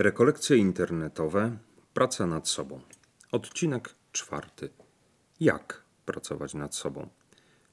[0.00, 1.58] Rekolekcje internetowe,
[1.94, 2.80] praca nad sobą.
[3.32, 4.70] Odcinek czwarty.
[5.40, 7.08] Jak pracować nad sobą?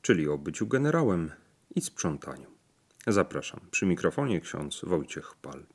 [0.01, 1.31] Czyli o byciu generałem
[1.75, 2.47] i sprzątaniu.
[3.07, 3.59] Zapraszam.
[3.71, 5.65] Przy mikrofonie ksiądz Wojciech Pal.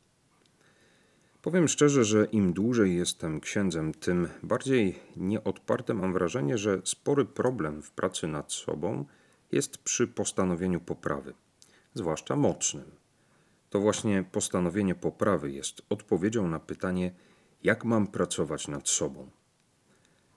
[1.42, 7.82] Powiem szczerze, że im dłużej jestem księdzem, tym bardziej nieodparte mam wrażenie, że spory problem
[7.82, 9.04] w pracy nad sobą
[9.52, 11.34] jest przy postanowieniu poprawy,
[11.94, 13.01] zwłaszcza mocnym
[13.72, 17.14] to właśnie postanowienie poprawy jest odpowiedzią na pytanie,
[17.62, 19.30] jak mam pracować nad sobą.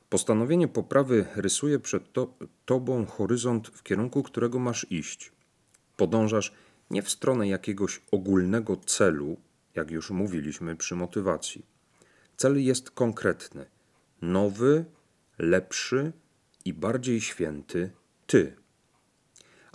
[0.09, 2.33] Postanowienie poprawy rysuje przed to,
[2.65, 5.31] tobą horyzont, w kierunku którego masz iść.
[5.97, 6.53] Podążasz
[6.89, 9.37] nie w stronę jakiegoś ogólnego celu,
[9.75, 11.65] jak już mówiliśmy przy motywacji.
[12.37, 13.65] Cel jest konkretny,
[14.21, 14.85] nowy,
[15.37, 16.11] lepszy
[16.65, 17.91] i bardziej święty
[18.27, 18.55] ty.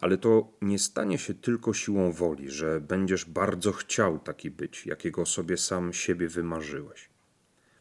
[0.01, 5.27] Ale to nie stanie się tylko siłą woli, że będziesz bardzo chciał taki być, jakiego
[5.27, 7.11] sobie sam siebie wymarzyłeś.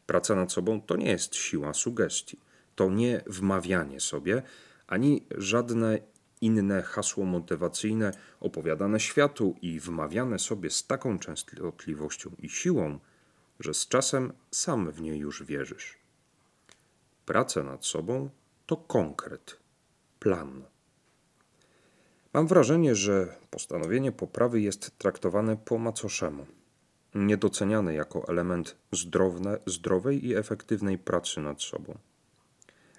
[0.06, 2.40] Praca nad sobą to nie jest siła sugestii,
[2.76, 4.42] to nie wmawianie sobie,
[4.88, 6.00] ani żadne
[6.42, 13.00] inne hasło motywacyjne opowiadane światu i wmawiane sobie z taką częstotliwością i siłą,
[13.60, 15.98] że z czasem sam w nie już wierzysz.
[17.26, 18.30] Praca nad sobą
[18.66, 19.60] to konkret,
[20.20, 20.64] plan.
[22.34, 26.46] Mam wrażenie, że postanowienie poprawy jest traktowane po macoszemu,
[27.16, 31.98] niedoceniane jako element zdrowne, zdrowej i efektywnej pracy nad sobą.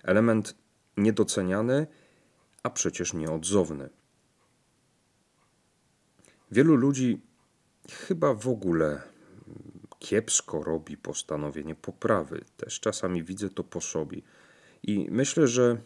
[0.02, 0.54] Element
[0.96, 1.86] niedoceniany,
[2.62, 3.88] a przecież nieodzowny.
[6.50, 7.20] Wielu ludzi
[7.88, 9.02] chyba w ogóle
[9.98, 12.44] kiepsko robi postanowienie poprawy.
[12.56, 14.22] Też czasami widzę to po sobie.
[14.82, 15.76] I myślę, że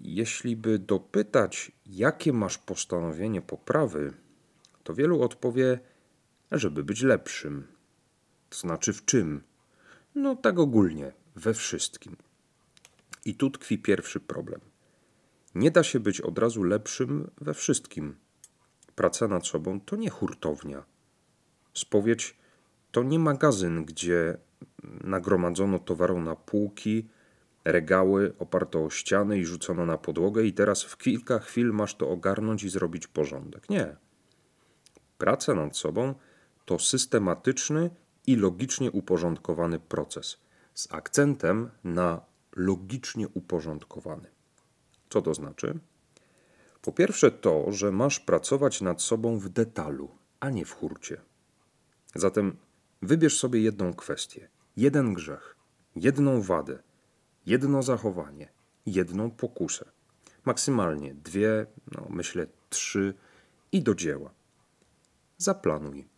[0.00, 4.12] jeśli by dopytać, jakie masz postanowienie poprawy,
[4.84, 5.78] to wielu odpowie,
[6.52, 7.66] żeby być lepszym.
[8.50, 9.42] To znaczy w czym?
[10.14, 12.16] No tak ogólnie, we wszystkim.
[13.24, 14.60] I tu tkwi pierwszy problem.
[15.54, 18.16] Nie da się być od razu lepszym we wszystkim.
[18.94, 20.84] Praca nad sobą to nie hurtownia.
[21.74, 22.36] Spowiedź
[22.90, 24.38] to nie magazyn, gdzie
[25.04, 27.08] nagromadzono towaru na półki,
[27.64, 32.08] regały oparto o ściany i rzucono na podłogę, i teraz w kilka chwil masz to
[32.08, 33.70] ogarnąć i zrobić porządek.
[33.70, 33.96] Nie.
[35.18, 36.14] Praca nad sobą
[36.64, 37.90] to systematyczny
[38.26, 40.40] i logicznie uporządkowany proces,
[40.74, 42.20] z akcentem na
[42.56, 44.28] logicznie uporządkowany.
[45.10, 45.78] Co to znaczy?
[46.82, 50.10] Po pierwsze, to, że masz pracować nad sobą w detalu,
[50.40, 51.20] a nie w hurcie.
[52.14, 52.56] Zatem
[53.02, 55.56] wybierz sobie jedną kwestię, jeden grzech,
[55.96, 56.78] jedną wadę
[57.50, 58.48] jedno zachowanie,
[58.86, 59.84] jedną pokusę.
[60.44, 63.14] Maksymalnie dwie, no myślę trzy
[63.72, 64.30] i do dzieła.
[65.38, 66.08] Zaplanuj.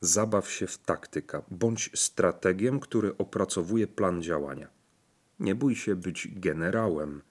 [0.00, 4.68] Zabaw się w taktyka, bądź strategiem, który opracowuje plan działania.
[5.40, 7.22] Nie bój się być generałem,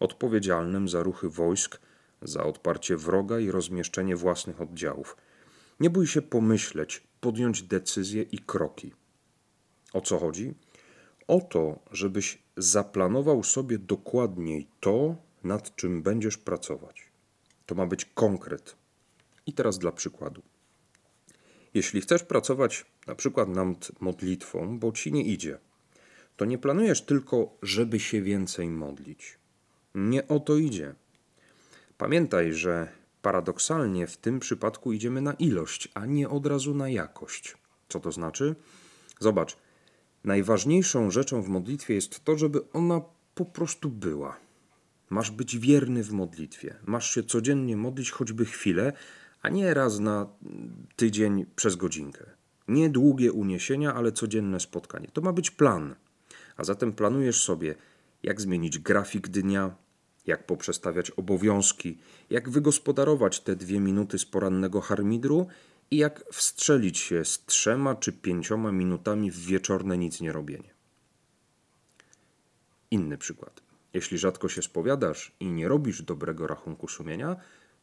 [0.00, 1.80] odpowiedzialnym za ruchy wojsk,
[2.22, 5.16] za odparcie wroga i rozmieszczenie własnych oddziałów.
[5.80, 8.94] Nie bój się pomyśleć, podjąć decyzje i kroki.
[9.92, 10.54] O co chodzi?
[11.32, 17.02] O to, żebyś zaplanował sobie dokładniej to, nad czym będziesz pracować.
[17.66, 18.76] To ma być konkret.
[19.46, 20.42] I teraz dla przykładu.
[21.74, 25.58] Jeśli chcesz pracować na przykład nad modlitwą, bo ci nie idzie,
[26.36, 29.38] to nie planujesz tylko, żeby się więcej modlić.
[29.94, 30.94] Nie o to idzie.
[31.98, 32.88] Pamiętaj, że
[33.22, 37.56] paradoksalnie w tym przypadku idziemy na ilość, a nie od razu na jakość.
[37.88, 38.54] Co to znaczy?
[39.20, 39.56] Zobacz,
[40.24, 43.00] Najważniejszą rzeczą w modlitwie jest to, żeby ona
[43.34, 44.36] po prostu była.
[45.10, 46.74] Masz być wierny w modlitwie.
[46.86, 48.92] Masz się codziennie modlić choćby chwilę,
[49.42, 50.26] a nie raz na
[50.96, 52.24] tydzień przez godzinkę.
[52.68, 55.08] Nie długie uniesienia, ale codzienne spotkanie.
[55.12, 55.94] To ma być plan.
[56.56, 57.74] A zatem planujesz sobie,
[58.22, 59.74] jak zmienić grafik dnia,
[60.26, 61.98] jak poprzestawiać obowiązki,
[62.30, 65.46] jak wygospodarować te dwie minuty z porannego harmidru
[65.92, 70.74] i jak wstrzelić się z trzema czy pięcioma minutami w wieczorne nic nie robienie.
[72.90, 73.62] Inny przykład.
[73.94, 77.36] Jeśli rzadko się spowiadasz i nie robisz dobrego rachunku sumienia,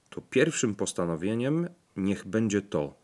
[0.09, 2.95] to pierwszym postanowieniem niech będzie to: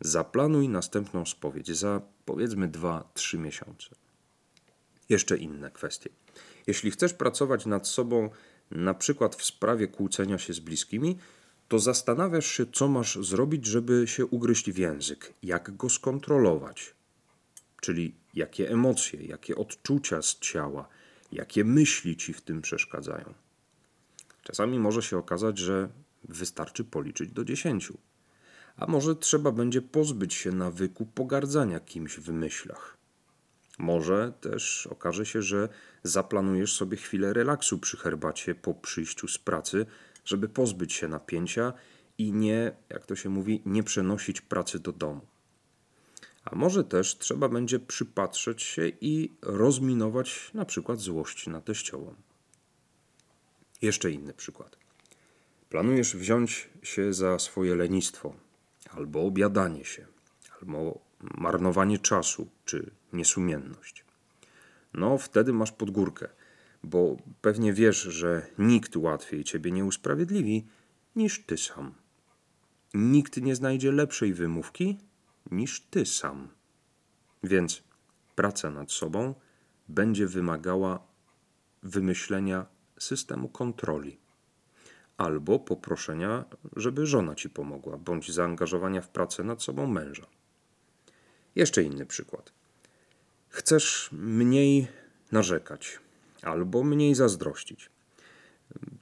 [0.00, 3.88] zaplanuj następną spowiedź za powiedzmy 2-3 miesiące.
[5.08, 6.10] Jeszcze inne kwestie.
[6.66, 8.30] Jeśli chcesz pracować nad sobą,
[8.70, 11.18] na przykład w sprawie kłócenia się z bliskimi,
[11.70, 16.94] to zastanawiasz się, co masz zrobić, żeby się ugryźć w język, jak go skontrolować.
[17.80, 20.88] Czyli jakie emocje, jakie odczucia z ciała,
[21.32, 23.34] jakie myśli ci w tym przeszkadzają.
[24.42, 25.88] Czasami może się okazać, że
[26.24, 27.98] wystarczy policzyć do dziesięciu.
[28.76, 32.96] A może trzeba będzie pozbyć się nawyku pogardzania kimś w myślach.
[33.78, 35.68] Może też okaże się, że
[36.02, 39.86] zaplanujesz sobie chwilę relaksu przy herbacie po przyjściu z pracy,
[40.30, 41.72] żeby pozbyć się napięcia
[42.18, 45.20] i nie, jak to się mówi, nie przenosić pracy do domu.
[46.44, 52.14] A może też trzeba będzie przypatrzeć się i rozminować na przykład złość na teściową.
[53.82, 54.76] Jeszcze inny przykład.
[55.68, 58.34] Planujesz wziąć się za swoje lenistwo,
[58.90, 60.06] albo obiadanie się,
[60.60, 64.04] albo marnowanie czasu, czy niesumienność.
[64.94, 66.28] No, wtedy masz podgórkę,
[66.82, 70.66] bo pewnie wiesz, że nikt łatwiej ciebie nie usprawiedliwi
[71.16, 71.94] niż ty sam.
[72.94, 74.98] Nikt nie znajdzie lepszej wymówki
[75.50, 76.48] niż ty sam.
[77.42, 77.82] Więc
[78.34, 79.34] praca nad sobą
[79.88, 81.06] będzie wymagała
[81.82, 82.66] wymyślenia
[82.98, 84.18] systemu kontroli
[85.16, 86.44] albo poproszenia,
[86.76, 90.26] żeby żona ci pomogła, bądź zaangażowania w pracę nad sobą męża.
[91.54, 92.52] Jeszcze inny przykład.
[93.48, 94.88] Chcesz mniej
[95.32, 95.98] narzekać
[96.42, 97.90] albo mniej zazdrościć.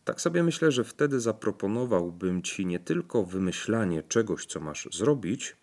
[0.05, 5.57] Tak sobie myślę, że wtedy zaproponowałbym ci nie tylko wymyślanie czegoś, co masz zrobić,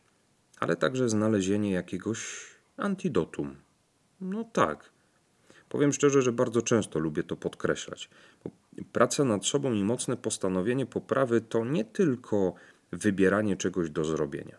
[0.60, 2.46] ale także znalezienie jakiegoś
[2.78, 3.56] antidotum.
[4.22, 4.90] No tak.
[5.70, 8.10] Powiem szczerze, że bardzo często lubię to podkreślać.
[8.92, 12.54] Praca nad sobą i mocne postanowienie poprawy to nie tylko
[12.92, 14.58] wybieranie czegoś do zrobienia,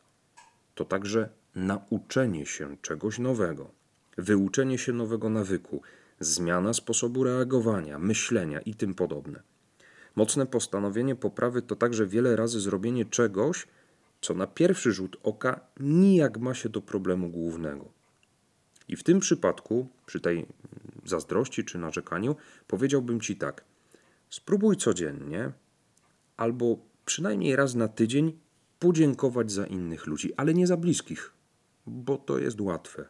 [0.75, 3.71] to także nauczenie się czegoś nowego,
[4.19, 5.83] wyuczenie się nowego nawyku,
[6.21, 9.43] zmiana sposobu reagowania, myślenia i tym podobne.
[10.17, 13.67] Mocne postanowienie poprawy to także wiele razy zrobienie czegoś,
[14.21, 17.89] co na pierwszy rzut oka nijak ma się do problemu głównego.
[18.89, 20.47] I w tym przypadku, przy tej
[21.05, 22.37] zazdrości czy narzekaniu,
[22.67, 23.65] powiedziałbym ci tak:
[24.31, 25.53] spróbuj codziennie
[26.37, 28.39] albo przynajmniej raz na tydzień
[28.79, 31.33] podziękować za innych ludzi, ale nie za bliskich,
[31.87, 33.09] bo to jest łatwe.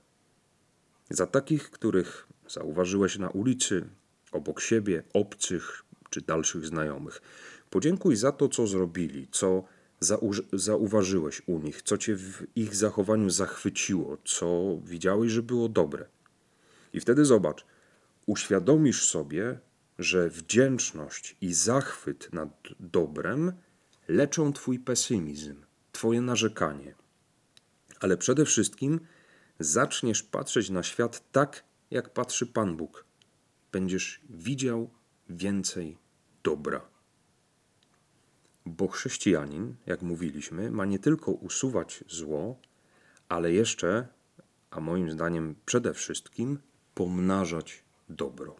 [1.11, 3.89] Za takich, których zauważyłeś na ulicy,
[4.33, 7.23] obok siebie, obcych czy dalszych znajomych.
[7.71, 9.65] Podziękuj za to, co zrobili, co
[10.53, 16.07] zauważyłeś u nich, co cię w ich zachowaniu zachwyciło, co widziałeś, że było dobre.
[16.93, 17.65] I wtedy zobacz,
[18.27, 19.59] uświadomisz sobie,
[19.99, 23.53] że wdzięczność i zachwyt nad dobrem
[24.09, 25.57] leczą twój pesymizm,
[25.93, 26.95] twoje narzekanie.
[28.01, 29.01] Ale przede wszystkim
[29.61, 33.05] zaczniesz patrzeć na świat tak, jak patrzy Pan Bóg.
[33.73, 34.91] Będziesz widział
[35.29, 35.99] więcej
[36.43, 36.89] dobra.
[38.67, 42.59] Bo chrześcijanin, jak mówiliśmy, ma nie tylko usuwać zło,
[43.29, 44.09] ale jeszcze,
[44.71, 46.59] a moim zdaniem przede wszystkim,
[46.95, 48.57] pomnażać dobro.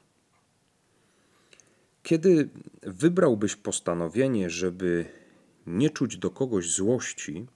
[2.03, 2.49] Kiedy
[2.83, 5.07] wybrałbyś postanowienie, żeby
[5.67, 7.47] nie czuć do kogoś złości,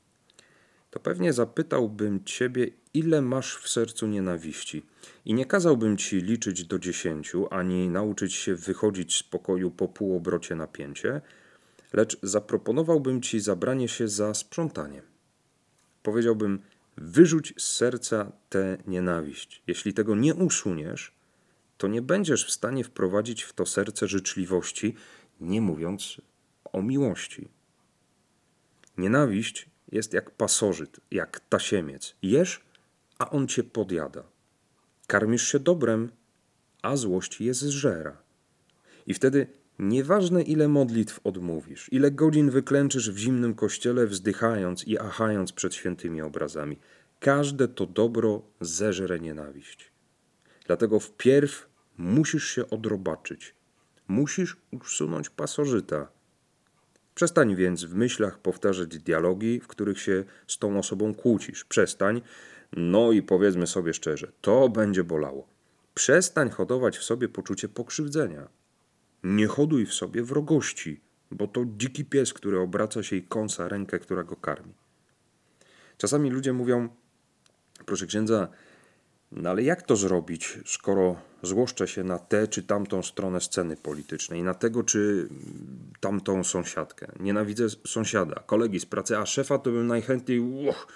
[0.91, 4.83] to pewnie zapytałbym ciebie, ile masz w sercu nienawiści.
[5.25, 10.55] I nie kazałbym ci liczyć do dziesięciu, ani nauczyć się wychodzić z pokoju po półobrocie
[10.55, 11.21] napięcie,
[11.93, 15.03] lecz zaproponowałbym ci zabranie się za sprzątanie.
[16.03, 16.61] Powiedziałbym,
[16.97, 19.63] wyrzuć z serca tę nienawiść.
[19.67, 21.13] Jeśli tego nie usuniesz,
[21.79, 24.95] to nie będziesz w stanie wprowadzić w to serce życzliwości,
[25.41, 26.21] nie mówiąc
[26.73, 27.49] o miłości.
[28.99, 32.15] Nienawiść jest jak pasożyt, jak tasiemiec.
[32.23, 32.61] Jesz,
[33.21, 34.23] a on cię podjada.
[35.07, 36.11] Karmisz się dobrem,
[36.83, 38.17] a złość je zżera.
[39.07, 39.47] I wtedy
[39.79, 46.23] nieważne ile modlitw odmówisz, ile godzin wyklęczysz w zimnym kościele, wzdychając i achając przed świętymi
[46.23, 46.77] obrazami,
[47.21, 49.93] każde to dobro zeżre nienawiść.
[50.67, 53.55] Dlatego wpierw musisz się odrobaczyć.
[54.09, 56.09] Musisz usunąć pasożyta.
[57.15, 61.65] Przestań więc w myślach powtarzać dialogi, w których się z tą osobą kłócisz.
[61.65, 62.23] Przestań,
[62.73, 65.49] no i powiedzmy sobie szczerze, to będzie bolało.
[65.95, 68.49] Przestań hodować w sobie poczucie pokrzywdzenia.
[69.25, 71.01] Nie hoduj w sobie wrogości,
[71.31, 74.75] bo to dziki pies, który obraca się i kąsa rękę, która go karmi.
[75.99, 76.89] Czasami ludzie mówią,
[77.87, 78.49] proszę księdza,
[79.33, 84.43] no ale jak to zrobić, skoro złoszczę się na tę czy tamtą stronę sceny politycznej,
[84.43, 85.29] na tego czy
[86.01, 87.13] tamtą sąsiadkę?
[87.21, 90.41] Nienawidzę sąsiada, kolegi z pracy, a szefa to bym najchętniej.
[90.41, 90.87] Uch,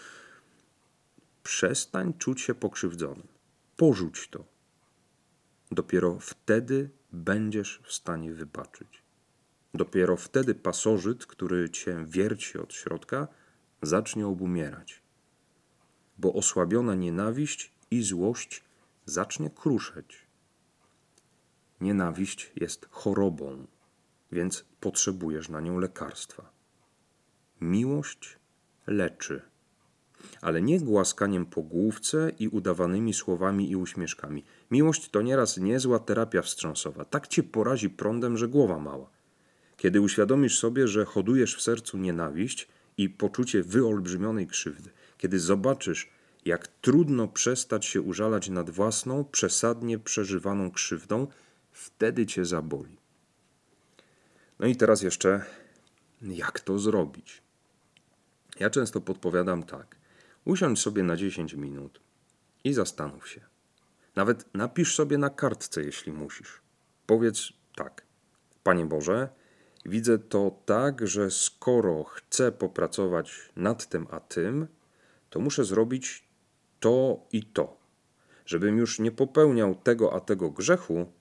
[1.65, 3.29] przestań czuć się pokrzywdzonym.
[3.77, 4.45] Porzuć to.
[5.71, 9.03] Dopiero wtedy będziesz w stanie wybaczyć.
[9.75, 13.29] Dopiero wtedy pasożyt, który cię wierci od środka,
[13.83, 15.03] zacznie obumierać.
[16.19, 18.65] Bo osłabiona nienawiść i złość
[19.07, 20.27] zacznie kruszeć.
[21.81, 23.67] Nienawiść jest chorobą,
[24.33, 26.51] więc potrzebujesz na nią lekarstwa.
[27.61, 28.39] Miłość
[28.87, 29.54] leczy.
[30.45, 34.45] Ale nie głaskaniem po główce i udawanymi słowami i uśmieszkami.
[34.71, 37.05] Miłość to nieraz niezła terapia wstrząsowa.
[37.05, 39.11] Tak cię porazi prądem, że głowa mała.
[39.77, 46.11] Kiedy uświadomisz sobie, że hodujesz w sercu nienawiść i poczucie wyolbrzymionej krzywdy, kiedy zobaczysz,
[46.45, 51.27] jak trudno przestać się użalać nad własną, przesadnie przeżywaną krzywdą,
[51.73, 52.97] wtedy cię zaboli.
[54.59, 55.45] No i teraz jeszcze,
[56.23, 57.43] jak to zrobić?
[58.61, 60.04] Ja często podpowiadam tak.
[60.45, 62.01] Usiądź sobie na 10 minut
[62.65, 63.41] i zastanów się.
[64.17, 66.61] Nawet napisz sobie na kartce, jeśli musisz.
[67.07, 68.03] Powiedz tak.
[68.63, 69.29] Panie Boże,
[69.87, 74.67] widzę to tak, że skoro chcę popracować nad tym a tym,
[75.31, 76.29] to muszę zrobić
[76.81, 77.77] to i to.
[78.47, 81.13] Żebym już nie popełniał tego a tego grzechu,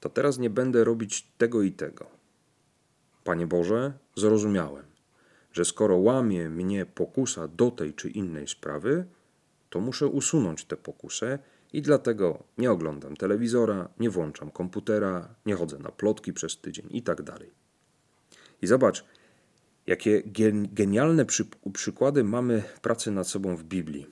[0.00, 2.06] to teraz nie będę robić tego i tego.
[3.24, 4.84] Panie Boże, zrozumiałem,
[5.56, 9.04] że skoro łamie mnie pokusa do tej czy innej sprawy,
[9.70, 11.38] to muszę usunąć tę pokusę
[11.72, 17.02] i dlatego nie oglądam telewizora, nie włączam komputera, nie chodzę na plotki przez tydzień i
[17.02, 17.50] tak dalej.
[18.62, 19.04] I zobacz,
[19.86, 20.22] jakie
[20.72, 24.06] genialne przy, przykłady mamy pracy nad sobą w Biblii.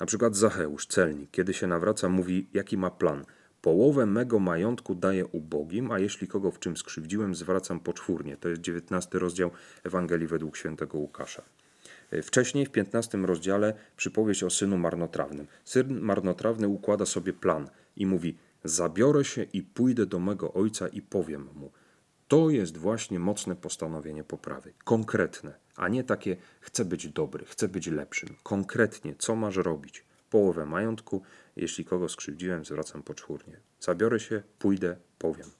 [0.00, 3.24] Na przykład Zacheusz, celnik, kiedy się nawraca, mówi, jaki ma plan.
[3.62, 8.36] Połowę mego majątku daję ubogim, a jeśli kogo w czym skrzywdziłem, zwracam poczwórnie.
[8.36, 9.50] To jest 19 rozdział
[9.84, 11.42] Ewangelii według świętego Łukasza.
[12.22, 15.46] Wcześniej w 15 rozdziale przypowieść o synu marnotrawnym.
[15.64, 21.02] Syn marnotrawny układa sobie plan i mówi: Zabiorę się i pójdę do mego ojca i
[21.02, 21.70] powiem mu.
[22.28, 27.86] To jest właśnie mocne postanowienie poprawy, konkretne, a nie takie chcę być dobry, chcę być
[27.86, 28.36] lepszym.
[28.42, 30.04] Konkretnie, co masz robić?
[30.30, 31.22] Połowę majątku,
[31.56, 33.60] jeśli kogo skrzywdziłem, zwracam poczwórnie.
[33.80, 35.50] Zabiorę się, pójdę, powiem.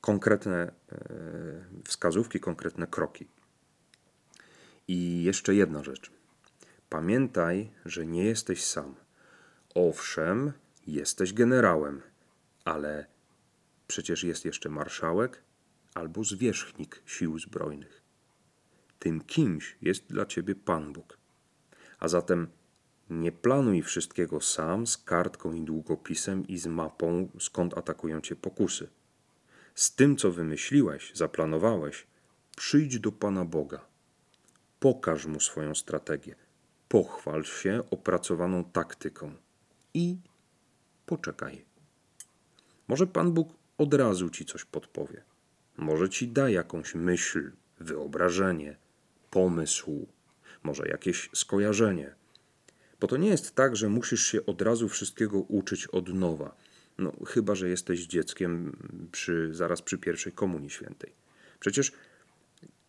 [0.00, 0.98] Konkretne e,
[1.84, 3.28] wskazówki, konkretne kroki.
[4.88, 6.10] I jeszcze jedna rzecz.
[6.88, 8.94] Pamiętaj, że nie jesteś sam.
[9.74, 10.52] Owszem,
[10.86, 12.02] jesteś generałem,
[12.64, 13.06] ale
[13.86, 15.42] przecież jest jeszcze marszałek
[15.94, 18.02] albo zwierzchnik sił zbrojnych.
[18.98, 21.18] Tym kimś jest dla ciebie Pan Bóg.
[21.98, 22.48] A zatem
[23.20, 28.88] nie planuj wszystkiego sam z kartką i długopisem i z mapą, skąd atakują cię pokusy.
[29.74, 32.06] Z tym, co wymyśliłeś, zaplanowałeś,
[32.56, 33.86] przyjdź do Pana Boga.
[34.80, 36.34] Pokaż mu swoją strategię.
[36.88, 39.34] Pochwal się opracowaną taktyką
[39.94, 40.18] i
[41.06, 41.64] poczekaj.
[42.88, 45.22] Może Pan Bóg od razu ci coś podpowie.
[45.76, 48.76] Może ci da jakąś myśl, wyobrażenie,
[49.30, 50.06] pomysł,
[50.62, 52.14] może jakieś skojarzenie.
[53.02, 56.56] Bo to nie jest tak, że musisz się od razu wszystkiego uczyć od nowa.
[56.98, 58.76] No, chyba, że jesteś dzieckiem
[59.12, 61.12] przy, zaraz przy pierwszej Komunii Świętej.
[61.60, 61.92] Przecież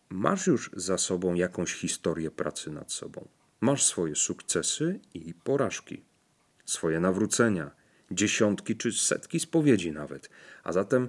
[0.08, 3.28] masz już za sobą jakąś historię pracy nad sobą.
[3.60, 6.02] Masz swoje sukcesy i porażki,
[6.64, 7.70] swoje nawrócenia,
[8.10, 10.30] dziesiątki czy setki spowiedzi nawet.
[10.64, 11.08] A zatem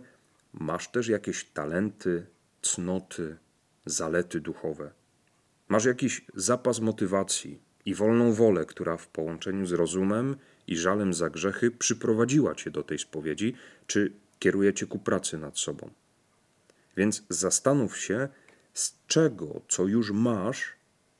[0.53, 2.27] masz też jakieś talenty,
[2.61, 3.37] cnoty,
[3.85, 4.91] zalety duchowe.
[5.67, 10.35] Masz jakiś zapas motywacji i wolną wolę, która w połączeniu z rozumem
[10.67, 13.53] i żalem za grzechy przyprowadziła cię do tej spowiedzi,
[13.87, 15.89] czy kieruje cię ku pracy nad sobą.
[16.97, 18.27] Więc zastanów się,
[18.73, 20.73] z czego, co już masz,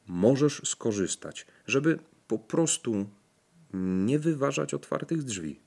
[0.08, 3.10] możesz skorzystać, żeby po prostu
[3.74, 5.65] nie wyważać otwartych drzwi.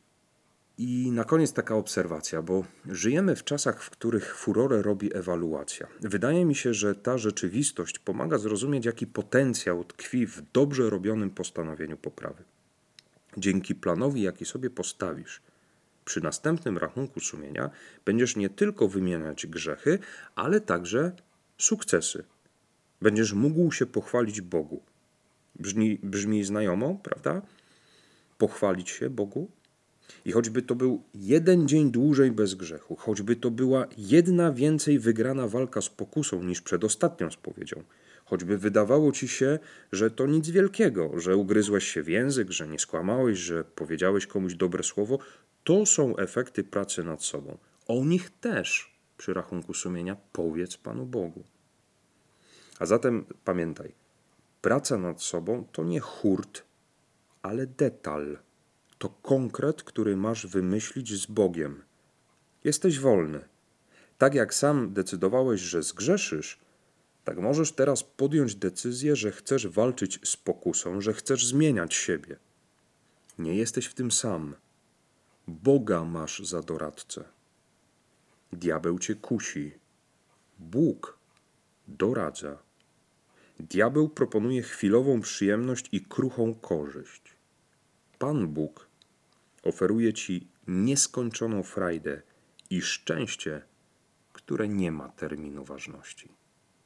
[0.78, 5.86] I na koniec taka obserwacja, bo żyjemy w czasach, w których furorę robi ewaluacja.
[6.00, 11.96] Wydaje mi się, że ta rzeczywistość pomaga zrozumieć, jaki potencjał tkwi w dobrze robionym postanowieniu
[11.96, 12.44] poprawy.
[13.36, 15.40] Dzięki planowi, jaki sobie postawisz,
[16.04, 17.70] przy następnym rachunku sumienia
[18.04, 19.98] będziesz nie tylko wymieniać grzechy,
[20.34, 21.12] ale także
[21.58, 22.24] sukcesy.
[23.02, 24.82] Będziesz mógł się pochwalić Bogu.
[25.56, 27.42] Brzmi, brzmi znajomo, prawda?
[28.38, 29.50] Pochwalić się Bogu?
[30.24, 35.48] I choćby to był jeden dzień dłużej bez grzechu, choćby to była jedna więcej wygrana
[35.48, 37.82] walka z pokusą niż przed ostatnią spowiedzią,
[38.24, 39.58] choćby wydawało ci się,
[39.92, 44.54] że to nic wielkiego, że ugryzłeś się w język, że nie skłamałeś, że powiedziałeś komuś
[44.54, 45.18] dobre słowo,
[45.64, 47.58] to są efekty pracy nad sobą.
[47.88, 51.44] O nich też przy rachunku sumienia powiedz Panu Bogu.
[52.78, 53.92] A zatem pamiętaj,
[54.60, 56.62] praca nad sobą to nie hurt,
[57.42, 58.38] ale detal
[58.98, 61.82] to konkret, który masz wymyślić z Bogiem.
[62.64, 63.40] Jesteś wolny.
[64.18, 66.58] Tak jak sam decydowałeś, że zgrzeszysz,
[67.24, 72.36] tak możesz teraz podjąć decyzję, że chcesz walczyć z pokusą, że chcesz zmieniać siebie.
[73.38, 74.54] Nie jesteś w tym sam.
[75.48, 77.24] Boga masz za doradcę.
[78.52, 79.72] Diabeł cię kusi.
[80.58, 81.18] Bóg
[81.88, 82.58] doradza.
[83.60, 87.22] Diabeł proponuje chwilową przyjemność i kruchą korzyść.
[88.18, 88.87] Pan Bóg
[89.62, 92.22] oferuje ci nieskończoną frajdę
[92.70, 93.62] i szczęście,
[94.32, 96.37] które nie ma terminu ważności.